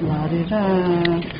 [0.00, 1.37] La-di-da.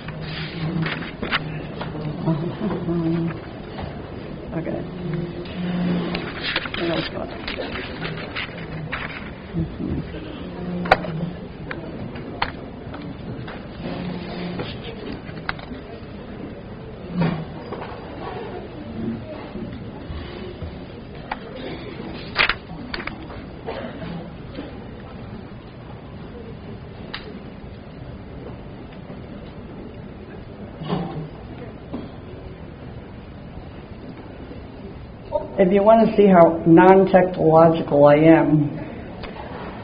[35.58, 38.70] If you want to see how non-technological I am,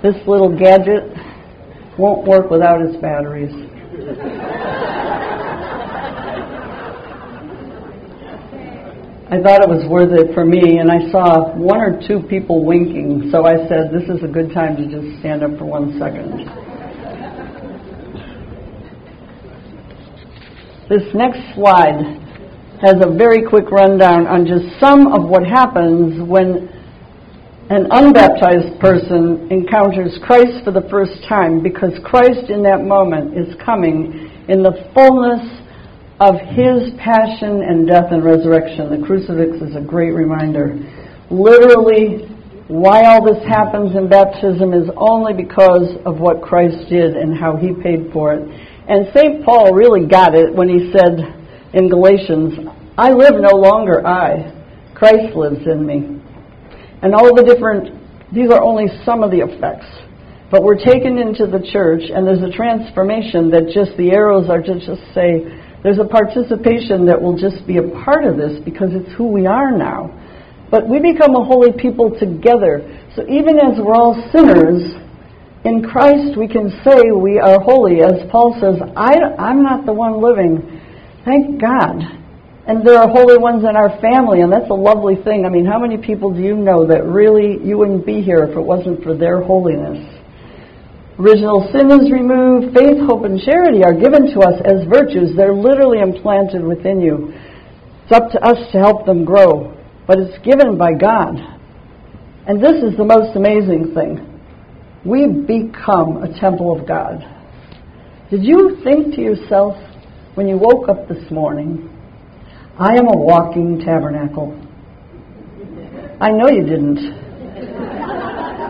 [0.05, 1.11] this little gadget
[1.99, 3.51] won't work without its batteries.
[9.35, 12.65] I thought it was worth it for me, and I saw one or two people
[12.65, 15.99] winking, so I said, This is a good time to just stand up for one
[15.99, 16.39] second.
[20.89, 22.24] This next slide
[22.85, 26.69] has a very quick rundown on just some of what happens when
[27.73, 33.57] an unbaptized person encounters Christ for the first time because Christ in that moment is
[33.65, 35.41] coming in the fullness
[36.21, 38.93] of his passion and death and resurrection.
[38.93, 40.77] The crucifix is a great reminder.
[41.33, 42.29] Literally,
[42.69, 47.57] why all this happens in baptism is only because of what Christ did and how
[47.57, 48.45] he paid for it.
[48.89, 49.43] And St.
[49.43, 51.44] Paul really got it when he said
[51.75, 52.55] in Galatians,
[52.97, 54.55] I live no longer I,
[54.95, 56.23] Christ lives in me.
[57.03, 57.99] And all the different,
[58.33, 59.91] these are only some of the effects.
[60.51, 64.63] But we're taken into the church, and there's a transformation that just the arrows are
[64.63, 65.51] to just say,
[65.83, 69.45] there's a participation that will just be a part of this because it's who we
[69.45, 70.15] are now.
[70.71, 72.87] But we become a holy people together.
[73.17, 74.95] So even as we're all sinners,
[75.67, 78.01] in Christ we can say we are holy.
[78.01, 80.81] As Paul says, I, I'm not the one living.
[81.25, 82.03] Thank God.
[82.67, 85.45] And there are holy ones in our family, and that's a lovely thing.
[85.45, 88.57] I mean, how many people do you know that really you wouldn't be here if
[88.57, 90.01] it wasn't for their holiness?
[91.19, 92.75] Original sin is removed.
[92.75, 95.37] Faith, hope, and charity are given to us as virtues.
[95.37, 97.33] They're literally implanted within you.
[98.05, 99.77] It's up to us to help them grow,
[100.07, 101.37] but it's given by God.
[102.47, 104.21] And this is the most amazing thing.
[105.05, 107.25] We become a temple of God.
[108.31, 109.77] Did you think to yourself
[110.35, 111.89] when you woke up this morning,
[112.79, 114.61] I am a walking tabernacle?
[116.21, 116.99] I know you didn't.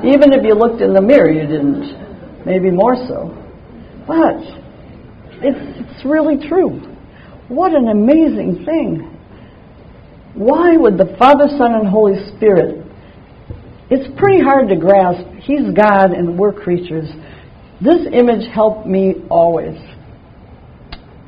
[0.04, 3.32] Even if you looked in the mirror, you didn't maybe more so.
[4.06, 4.36] But
[5.42, 6.80] it's, it's really true.
[7.48, 9.10] What an amazing thing.
[10.34, 12.84] Why would the Father, Son, and Holy Spirit?
[13.90, 15.26] It's pretty hard to grasp.
[15.40, 17.08] He's God and we're creatures.
[17.80, 19.78] This image helped me always.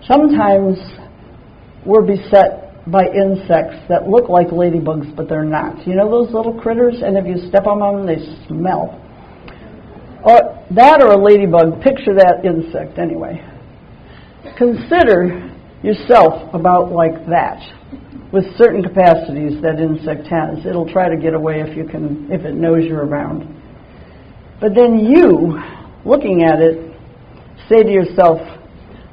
[0.08, 0.78] Sometimes
[1.84, 5.86] we're beset by insects that look like ladybugs, but they're not.
[5.86, 7.02] You know those little critters?
[7.02, 9.02] And if you step on them, they smell.
[10.24, 13.42] Or that or a ladybug, picture that insect anyway.
[14.56, 15.52] Consider
[15.82, 17.60] yourself about like that
[18.32, 20.64] with certain capacities that insect has.
[20.66, 23.46] It'll try to get away if you can if it knows you're around.
[24.60, 25.60] But then you,
[26.04, 26.92] looking at it,
[27.68, 28.40] say to yourself,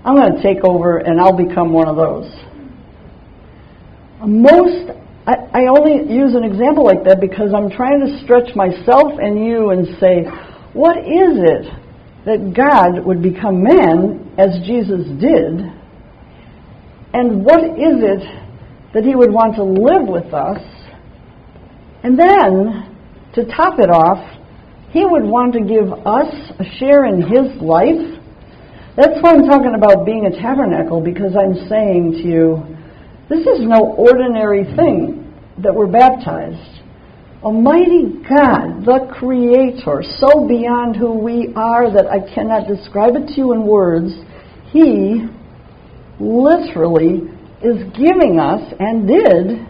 [0.06, 2.30] I'm going to take over and I'll become one of those.
[4.26, 4.92] Most
[5.26, 9.46] I, I only use an example like that because I'm trying to stretch myself and
[9.46, 10.28] you and say,
[10.74, 11.72] what is it
[12.26, 15.64] that God would become man as Jesus did?
[17.14, 18.24] And what is it
[18.94, 20.60] that he would want to live with us?
[22.04, 22.90] And then,
[23.36, 24.20] to top it off,
[24.92, 28.13] he would want to give us a share in his life.
[28.96, 32.64] That's why I'm talking about being a tabernacle, because I'm saying to you,
[33.28, 35.34] this is no ordinary thing
[35.64, 36.82] that we're baptized.
[37.42, 43.34] Almighty God, the Creator, so beyond who we are that I cannot describe it to
[43.36, 44.14] you in words,
[44.72, 45.26] He
[46.20, 47.28] literally
[47.66, 49.66] is giving us and did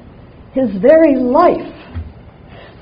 [0.52, 1.74] His very life.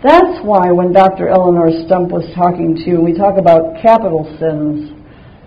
[0.03, 1.29] That's why when Dr.
[1.29, 4.89] Eleonore Stump was talking to you, we talk about capital sins,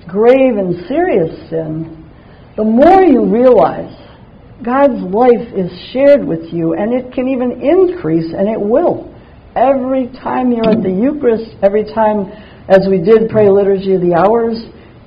[0.09, 2.05] grave and serious sin,
[2.57, 3.93] the more you realize
[4.65, 9.15] God's life is shared with you and it can even increase and it will
[9.57, 12.27] every time you're at the Eucharist, every time,
[12.69, 14.59] as we did pray liturgy of the hours,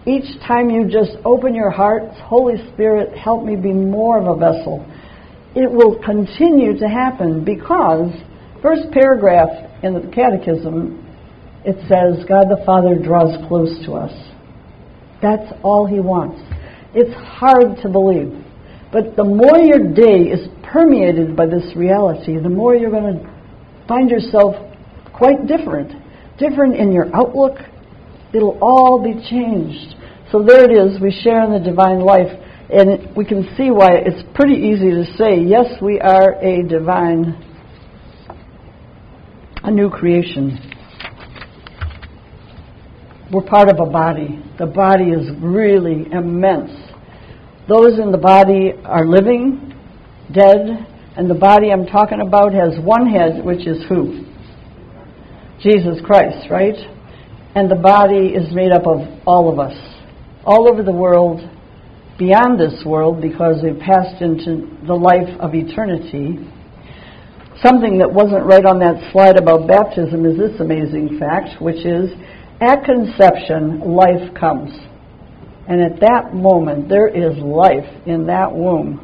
[0.06, 4.40] each time you just open your heart, Holy Spirit, help me be more of a
[4.40, 4.86] vessel.
[5.56, 8.12] It will continue to happen because,
[8.62, 9.50] first paragraph
[9.84, 11.04] in the Catechism,
[11.66, 14.14] it says, God the Father draws close to us.
[15.22, 16.42] That's all He wants.
[16.94, 18.34] It's hard to believe.
[18.92, 23.38] But the more your day is permeated by this reality, the more you're going to
[23.88, 24.56] find yourself
[25.14, 25.92] quite different.
[26.38, 27.58] Different in your outlook.
[28.34, 29.96] It'll all be changed.
[30.32, 31.02] So there it is.
[31.02, 32.32] We share in the divine life.
[32.70, 37.44] And we can see why it's pretty easy to say, yes, we are a divine,
[39.64, 40.60] a new creation.
[43.32, 44.42] We're part of a body.
[44.58, 46.72] The body is really immense.
[47.68, 49.74] Those in the body are living,
[50.34, 50.88] dead,
[51.18, 54.24] and the body I'm talking about has one head, which is who?
[55.60, 56.78] Jesus Christ, right?
[57.54, 59.76] And the body is made up of all of us,
[60.46, 61.42] all over the world,
[62.18, 66.40] beyond this world, because we've passed into the life of eternity.
[67.62, 72.10] Something that wasn't right on that slide about baptism is this amazing fact, which is
[72.62, 74.72] at conception, life comes.
[75.68, 79.04] And at that moment, there is life in that womb.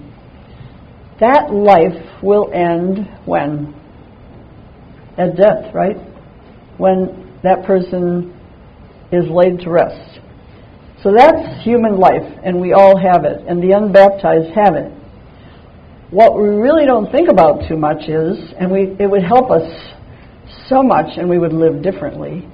[1.20, 3.76] That life will end when?
[5.18, 5.98] At death, right?
[6.78, 8.34] When that person
[9.12, 10.20] is laid to rest.
[11.04, 14.92] So that's human life, and we all have it, and the unbaptized have it.
[16.12, 19.70] What we really don't think about too much is, and we, it would help us
[20.70, 22.48] so much, and we would live differently,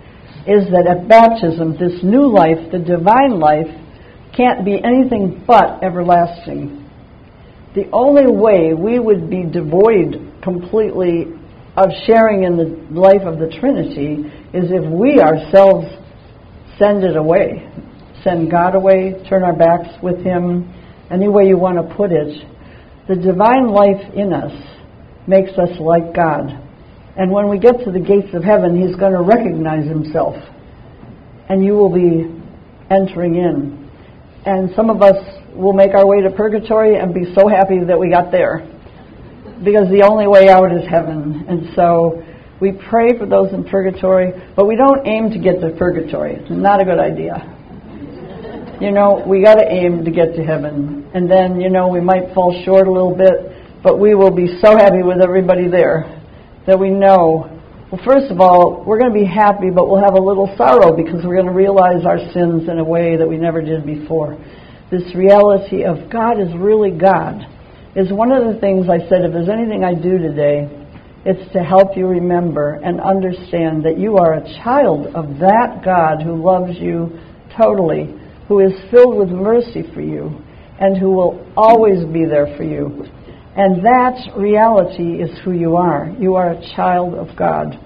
[0.47, 3.67] is that at baptism, this new life, the divine life,
[4.35, 6.89] can't be anything but everlasting.
[7.75, 11.27] The only way we would be devoid completely
[11.75, 15.87] of sharing in the life of the Trinity is if we ourselves
[16.77, 17.69] send it away,
[18.23, 20.73] send God away, turn our backs with Him,
[21.11, 22.45] any way you want to put it.
[23.07, 24.53] The divine life in us
[25.27, 26.68] makes us like God.
[27.19, 30.35] And when we get to the gates of heaven, He's going to recognize Himself.
[31.49, 32.25] And you will be
[32.89, 33.79] entering in
[34.45, 35.17] and some of us
[35.53, 38.65] will make our way to purgatory and be so happy that we got there.
[39.63, 41.45] Because the only way out is heaven.
[41.49, 42.23] And so
[42.61, 46.35] we pray for those in purgatory, but we don't aim to get to purgatory.
[46.35, 47.55] It's not a good idea.
[48.79, 51.11] You know, we got to aim to get to heaven.
[51.13, 54.47] And then, you know, we might fall short a little bit, but we will be
[54.61, 56.18] so happy with everybody there
[56.69, 57.59] that we know
[57.91, 60.95] well, first of all, we're going to be happy, but we'll have a little sorrow
[60.95, 64.37] because we're going to realize our sins in a way that we never did before.
[64.91, 67.41] This reality of God is really God
[67.95, 70.69] is one of the things I said if there's anything I do today,
[71.25, 76.21] it's to help you remember and understand that you are a child of that God
[76.21, 77.17] who loves you
[77.57, 78.13] totally,
[78.47, 80.45] who is filled with mercy for you,
[80.79, 83.09] and who will always be there for you.
[83.55, 86.13] And that reality is who you are.
[86.19, 87.79] You are a child of God.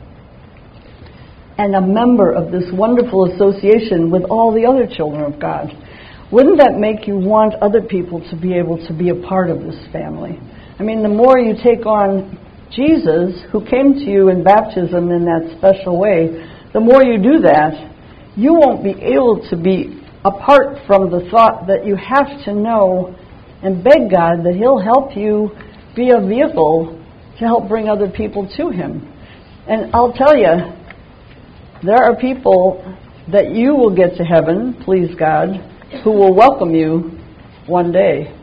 [1.58, 5.70] And a member of this wonderful association with all the other children of God.
[6.32, 9.62] Wouldn't that make you want other people to be able to be a part of
[9.62, 10.40] this family?
[10.80, 12.40] I mean, the more you take on
[12.72, 17.40] Jesus, who came to you in baptism in that special way, the more you do
[17.42, 17.94] that,
[18.36, 23.16] you won't be able to be apart from the thought that you have to know
[23.64, 25.52] and beg God that He'll help you
[25.96, 27.00] be a vehicle
[27.40, 29.10] to help bring other people to Him.
[29.68, 30.74] And I'll tell you,
[31.84, 32.84] there are people
[33.32, 35.50] that you will get to heaven, please God,
[36.04, 37.18] who will welcome you
[37.68, 38.34] one day.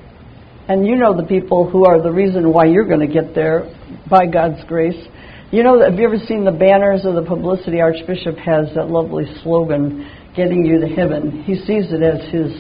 [0.68, 3.74] And you know the people who are the reason why you're going to get there
[4.08, 5.08] by God's grace.
[5.50, 7.80] You know, have you ever seen the banners of the publicity?
[7.80, 11.42] Archbishop has that lovely slogan, getting you to heaven.
[11.42, 12.52] He sees it as his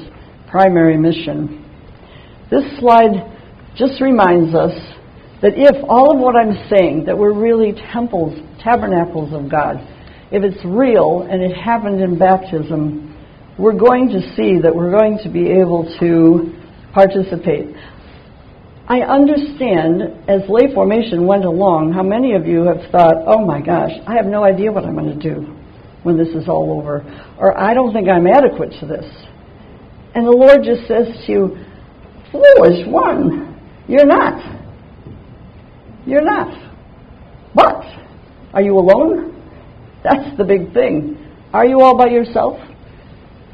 [0.50, 1.69] primary mission.
[2.50, 3.30] This slide
[3.76, 4.74] just reminds us
[5.40, 9.76] that if all of what I'm saying, that we're really temples, tabernacles of God,
[10.30, 13.16] if it's real and it happened in baptism,
[13.58, 16.54] we're going to see that we're going to be able to
[16.92, 17.74] participate.
[18.88, 23.60] I understand as lay formation went along how many of you have thought, oh my
[23.60, 25.42] gosh, I have no idea what I'm going to do
[26.02, 27.04] when this is all over,
[27.38, 29.06] or I don't think I'm adequate to this.
[30.14, 31.64] And the Lord just says to you,
[32.32, 34.60] foolish one, you're not.
[36.06, 36.70] You're not.
[37.54, 37.84] But
[38.52, 39.36] are you alone?
[40.02, 41.16] That's the big thing.
[41.52, 42.58] Are you all by yourself?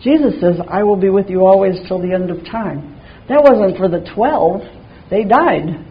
[0.02, 3.00] Jesus says, I will be with you always till the end of time.
[3.28, 4.61] That wasn't for the 12.
[5.11, 5.85] They died.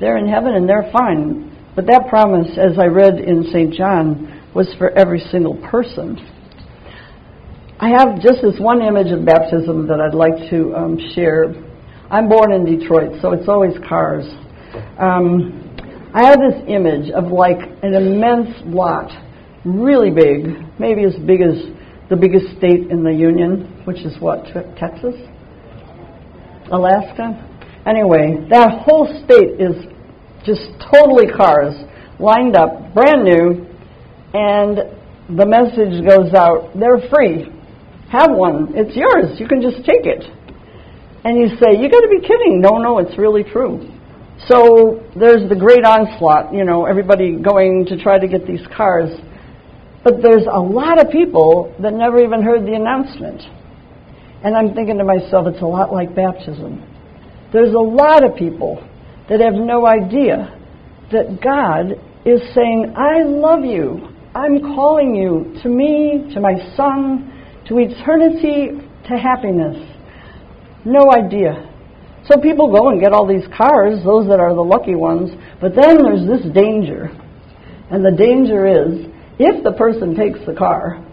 [0.00, 1.56] They're in heaven and they're fine.
[1.76, 3.74] But that promise, as I read in St.
[3.74, 6.18] John, was for every single person.
[7.78, 11.54] I have just this one image of baptism that I'd like to um, share
[12.10, 14.24] I'm born in Detroit, so it's always cars.
[14.98, 15.62] Um,
[16.12, 19.12] I have this image of like an immense lot,
[19.64, 21.54] really big, maybe as big as
[22.08, 24.44] the biggest state in the Union, which is what,
[24.76, 25.14] Texas?
[26.72, 27.46] Alaska?
[27.86, 29.86] Anyway, that whole state is
[30.44, 31.74] just totally cars
[32.18, 33.66] lined up, brand new,
[34.34, 34.78] and
[35.38, 37.46] the message goes out, they're free.
[38.10, 38.74] Have one.
[38.74, 39.38] It's yours.
[39.38, 40.26] You can just take it.
[41.24, 42.60] And you say, you got to be kidding.
[42.60, 43.90] No, no, it's really true.
[44.48, 49.10] So there's the great onslaught, you know, everybody going to try to get these cars.
[50.02, 53.42] But there's a lot of people that never even heard the announcement.
[54.42, 56.82] And I'm thinking to myself, it's a lot like baptism.
[57.52, 58.82] There's a lot of people
[59.28, 60.56] that have no idea
[61.12, 64.08] that God is saying, I love you.
[64.34, 67.28] I'm calling you to me, to my son,
[67.68, 69.89] to eternity, to happiness.
[70.84, 71.66] No idea.
[72.28, 75.74] So people go and get all these cars, those that are the lucky ones, but
[75.74, 77.10] then there's this danger.
[77.90, 79.06] And the danger is
[79.38, 81.04] if the person takes the car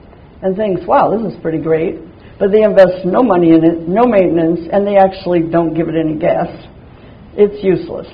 [0.41, 1.95] and thinks, wow, this is pretty great,
[2.39, 5.95] but they invest no money in it, no maintenance, and they actually don't give it
[5.95, 6.47] any gas,
[7.33, 8.07] it's useless.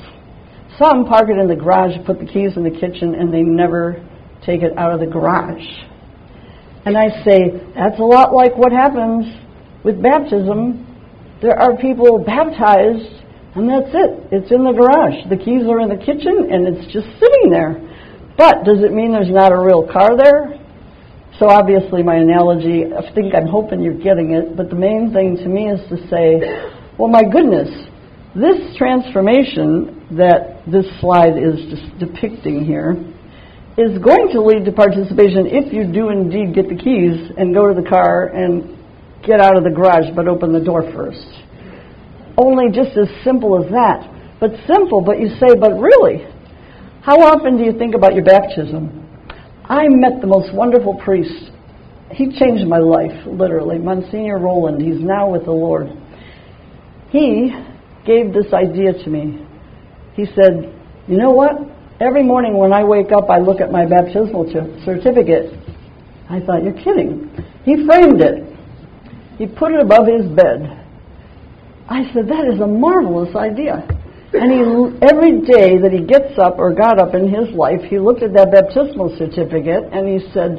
[0.79, 4.01] Some park it in the garage, put the keys in the kitchen, and they never
[4.45, 5.65] take it out of the garage.
[6.86, 9.25] And I say, that's a lot like what happens
[9.83, 10.92] with baptism
[11.43, 13.19] there are people baptized,
[13.59, 14.12] and that's it.
[14.31, 15.27] It's in the garage.
[15.27, 17.83] The keys are in the kitchen, and it's just sitting there.
[18.39, 20.55] But does it mean there's not a real car there?
[21.38, 25.35] So obviously, my analogy, I think I'm hoping you're getting it, but the main thing
[25.43, 26.39] to me is to say,
[26.97, 27.67] well, my goodness,
[28.33, 31.59] this transformation that this slide is
[32.00, 32.95] depicting here
[33.75, 37.67] is going to lead to participation if you do indeed get the keys and go
[37.67, 38.77] to the car and
[39.25, 41.27] get out of the garage, but open the door first.
[42.38, 44.10] Only just as simple as that.
[44.39, 46.27] But simple, but you say, but really,
[47.01, 49.00] how often do you think about your baptism?
[49.65, 51.51] I met the most wonderful priest.
[52.12, 53.80] He changed my life, literally.
[53.80, 55.88] Monsignor Roland, he's now with the Lord.
[57.10, 57.51] He
[58.06, 59.46] gave this idea to me.
[60.15, 60.74] He said,
[61.08, 61.51] You know what?
[62.01, 64.51] Every morning when I wake up, I look at my baptismal
[64.84, 65.53] certificate.
[66.30, 67.32] I thought, You're kidding.
[67.63, 68.52] He framed it.
[69.37, 70.79] He put it above his bed.
[71.89, 73.87] I said, that is a marvelous idea.
[74.33, 74.61] And he,
[75.05, 78.33] every day that he gets up or got up in his life, he looked at
[78.33, 80.57] that baptismal certificate and he said,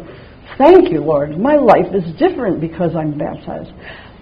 [0.58, 1.36] Thank you, Lord.
[1.38, 3.72] My life is different because I'm baptized.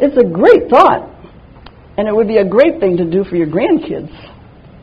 [0.01, 1.11] It's a great thought.
[1.99, 4.09] And it would be a great thing to do for your grandkids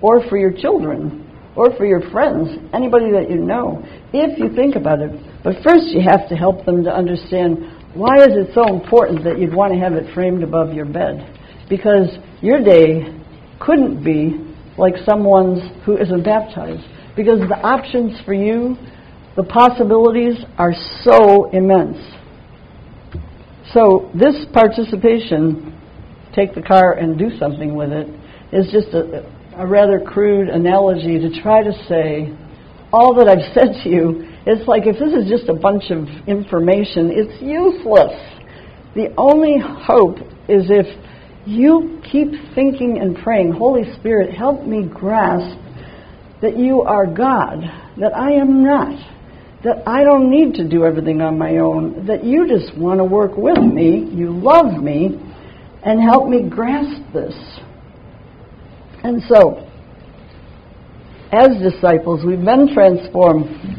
[0.02, 3.84] or for your children or for your friends, anybody that you know,
[4.14, 5.12] if you think about it.
[5.44, 7.58] But first, you have to help them to understand
[7.94, 11.38] why is it so important that you'd want to have it framed above your bed?
[11.70, 12.08] Because
[12.42, 13.20] your day
[13.60, 14.38] couldn't be
[14.78, 16.84] like someone's who isn't baptized.
[17.16, 18.78] Because the options for you,
[19.36, 21.98] the possibilities are so immense.
[23.74, 25.78] So this participation,
[26.34, 28.08] take the car and do something with it,
[28.52, 29.26] is just a,
[29.58, 32.36] a rather crude analogy to try to say
[32.94, 36.08] all that I've said to you it's like if this is just a bunch of
[36.28, 38.18] information, it's useless.
[38.96, 40.18] The only hope
[40.50, 40.88] is if
[41.46, 45.56] you keep thinking and praying, Holy Spirit, help me grasp
[46.42, 47.62] that you are God,
[48.00, 48.98] that I am not,
[49.64, 53.04] that I don't need to do everything on my own, that you just want to
[53.04, 55.10] work with me, you love me,
[55.86, 57.36] and help me grasp this.
[59.04, 59.70] And so,
[61.32, 63.79] as disciples, we've been transformed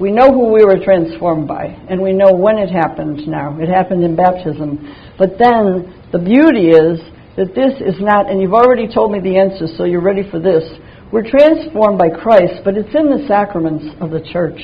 [0.00, 3.58] we know who we were transformed by, and we know when it happened now.
[3.58, 4.94] It happened in baptism.
[5.18, 7.00] But then the beauty is
[7.36, 10.38] that this is not, and you've already told me the answer, so you're ready for
[10.38, 10.62] this.
[11.10, 14.60] We're transformed by Christ, but it's in the sacraments of the church.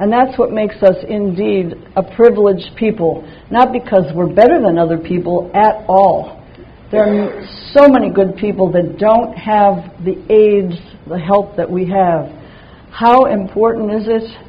[0.00, 4.98] And that's what makes us indeed a privileged people, not because we're better than other
[4.98, 6.42] people at all.
[6.90, 10.74] There are so many good people that don't have the aids,
[11.06, 12.39] the help that we have.
[12.92, 14.46] How important is it?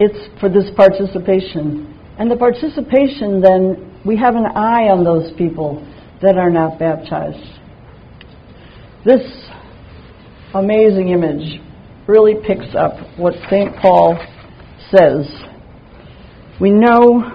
[0.00, 1.98] It's for this participation.
[2.18, 5.84] And the participation, then, we have an eye on those people
[6.22, 7.60] that are not baptized.
[9.04, 9.22] This
[10.54, 11.60] amazing image
[12.06, 13.76] really picks up what St.
[13.76, 14.16] Paul
[14.90, 15.26] says.
[16.60, 17.32] We know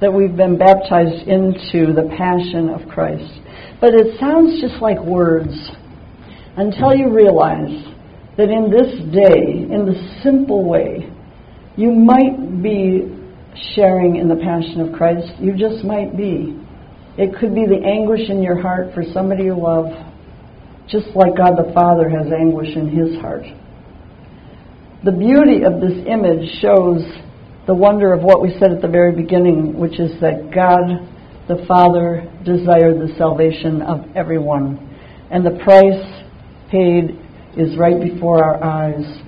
[0.00, 3.40] that we've been baptized into the passion of Christ,
[3.80, 5.70] but it sounds just like words
[6.56, 7.84] until you realize
[8.38, 11.10] that in this day, in the simple way,
[11.76, 13.14] you might be
[13.74, 15.26] sharing in the passion of Christ.
[15.40, 16.56] You just might be.
[17.18, 19.86] It could be the anguish in your heart for somebody you love,
[20.88, 23.42] just like God the Father has anguish in his heart.
[25.04, 27.02] The beauty of this image shows
[27.66, 31.06] the wonder of what we said at the very beginning, which is that God
[31.48, 34.78] the Father desired the salvation of everyone.
[35.30, 36.06] And the price
[36.70, 37.18] paid
[37.56, 39.22] is right before our eyes.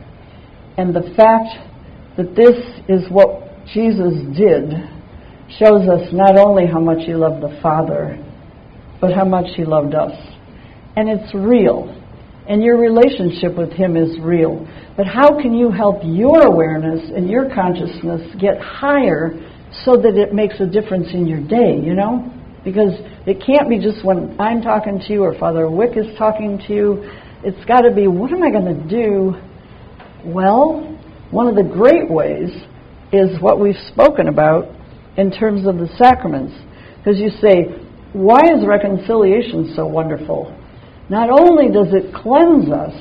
[0.76, 2.56] And the fact that this
[2.88, 4.70] is what Jesus did
[5.58, 8.18] shows us not only how much he loved the Father,
[9.00, 10.12] but how much he loved us.
[10.96, 11.96] And it's real.
[12.48, 14.66] And your relationship with him is real.
[14.96, 19.38] But how can you help your awareness and your consciousness get higher
[19.84, 22.32] so that it makes a difference in your day, you know?
[22.64, 22.92] Because
[23.26, 26.74] it can't be just when I'm talking to you or Father Wick is talking to
[26.74, 27.10] you.
[27.42, 29.34] It's got to be, what am I going to do?
[30.24, 30.98] Well,
[31.30, 32.50] one of the great ways
[33.12, 34.68] is what we've spoken about
[35.16, 36.52] in terms of the sacraments.
[36.98, 37.64] Because you say,
[38.12, 40.54] why is reconciliation so wonderful?
[41.08, 42.94] Not only does it cleanse us,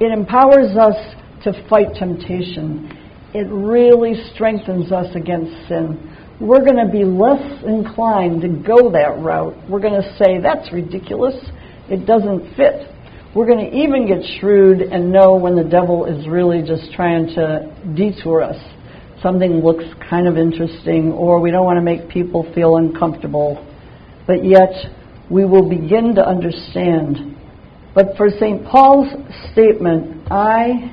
[0.00, 2.92] it empowers us to fight temptation.
[3.32, 6.12] It really strengthens us against sin.
[6.40, 9.56] We're going to be less inclined to go that route.
[9.70, 11.34] We're going to say, that's ridiculous.
[11.88, 12.92] It doesn't fit.
[13.36, 17.26] We're going to even get shrewd and know when the devil is really just trying
[17.34, 18.56] to detour us.
[19.22, 23.62] Something looks kind of interesting, or we don't want to make people feel uncomfortable.
[24.26, 24.72] But yet,
[25.30, 27.36] we will begin to understand
[27.96, 28.62] but for St.
[28.66, 29.10] Paul's
[29.52, 30.92] statement, I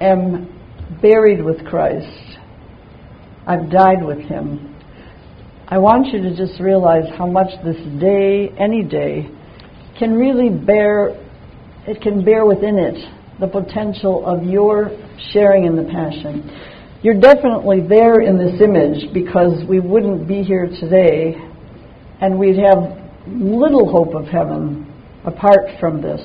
[0.00, 0.46] am
[1.02, 2.38] buried with Christ,
[3.44, 4.72] I've died with him.
[5.66, 9.28] I want you to just realize how much this day, any day,
[9.98, 11.25] can really bear,
[11.86, 12.96] it can bear within it
[13.38, 14.90] the potential of your
[15.32, 16.50] sharing in the Passion.
[17.02, 21.36] You're definitely there in this image because we wouldn't be here today
[22.20, 24.92] and we'd have little hope of heaven
[25.24, 26.20] apart from this.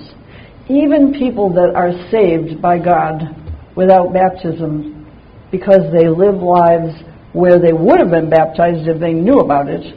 [0.69, 3.35] Even people that are saved by God
[3.75, 5.05] without baptism
[5.51, 6.95] because they live lives
[7.33, 9.95] where they would have been baptized if they knew about it,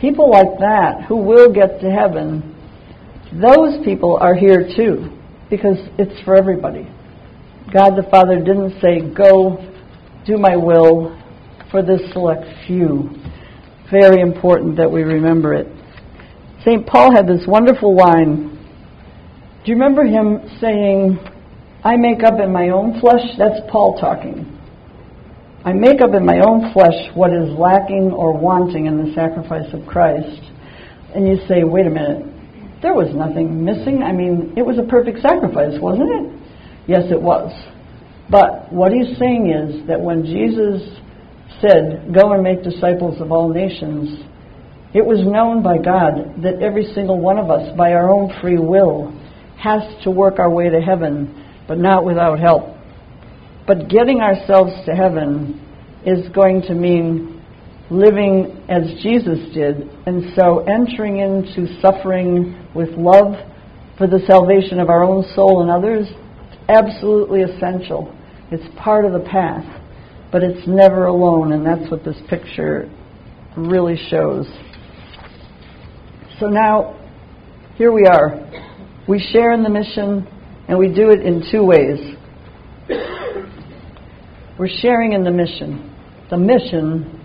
[0.00, 2.51] people like that who will get to heaven,
[3.40, 5.10] those people are here too
[5.48, 6.88] because it's for everybody.
[7.72, 9.56] God the Father didn't say, Go
[10.26, 11.18] do my will
[11.70, 13.10] for this select few.
[13.90, 15.66] Very important that we remember it.
[16.64, 16.86] St.
[16.86, 18.48] Paul had this wonderful line.
[19.64, 21.18] Do you remember him saying,
[21.84, 23.24] I make up in my own flesh?
[23.38, 24.48] That's Paul talking.
[25.64, 29.72] I make up in my own flesh what is lacking or wanting in the sacrifice
[29.72, 30.42] of Christ.
[31.14, 32.31] And you say, wait a minute,
[32.82, 34.02] there was nothing missing.
[34.02, 36.40] I mean, it was a perfect sacrifice, wasn't it?
[36.88, 37.52] Yes, it was.
[38.28, 40.82] But what he's saying is that when Jesus
[41.60, 44.24] said, Go and make disciples of all nations,
[44.94, 48.58] it was known by God that every single one of us, by our own free
[48.58, 49.12] will,
[49.58, 52.76] has to work our way to heaven, but not without help.
[53.66, 55.60] But getting ourselves to heaven
[56.04, 57.41] is going to mean
[57.92, 63.34] living as Jesus did, and so entering into suffering with love
[63.98, 66.08] for the salvation of our own soul and others,
[66.68, 68.16] absolutely essential.
[68.50, 69.64] It's part of the path,
[70.32, 72.90] but it's never alone, and that's what this picture
[73.58, 74.46] really shows.
[76.40, 76.98] So now,
[77.76, 78.50] here we are.
[79.06, 80.26] We share in the mission,
[80.66, 82.16] and we do it in two ways.
[84.58, 85.94] We're sharing in the mission.
[86.30, 87.21] The mission,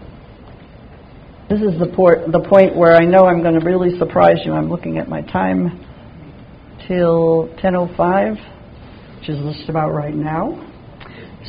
[1.49, 4.51] this is the, port, the point where I know I'm going to really surprise you.
[4.51, 5.79] I'm looking at my time
[6.87, 10.59] till 10.05, which is just about right now.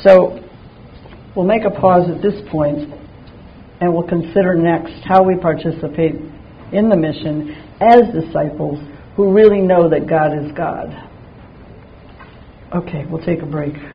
[0.03, 0.39] So
[1.35, 2.93] we'll make a pause at this point,
[3.81, 6.15] and we'll consider next how we participate
[6.73, 8.79] in the mission as disciples
[9.17, 10.95] who really know that God is God.
[12.73, 13.75] Okay, we'll take a break.